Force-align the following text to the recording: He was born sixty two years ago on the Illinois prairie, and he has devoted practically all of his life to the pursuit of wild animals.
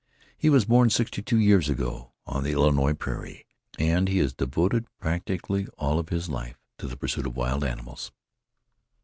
He 0.35 0.49
was 0.49 0.65
born 0.65 0.89
sixty 0.89 1.21
two 1.21 1.37
years 1.37 1.69
ago 1.69 2.11
on 2.25 2.43
the 2.43 2.53
Illinois 2.53 2.95
prairie, 2.95 3.45
and 3.77 4.07
he 4.09 4.17
has 4.17 4.33
devoted 4.33 4.87
practically 4.97 5.67
all 5.77 5.99
of 5.99 6.09
his 6.09 6.27
life 6.27 6.57
to 6.79 6.87
the 6.87 6.97
pursuit 6.97 7.27
of 7.27 7.37
wild 7.37 7.63
animals. 7.63 8.11